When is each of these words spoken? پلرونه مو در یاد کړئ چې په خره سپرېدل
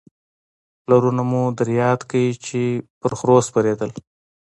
پلرونه 0.83 1.23
مو 1.29 1.43
در 1.57 1.69
یاد 1.81 2.01
کړئ 2.09 2.27
چې 2.45 2.61
په 2.99 3.07
خره 3.17 3.37
سپرېدل 3.47 3.91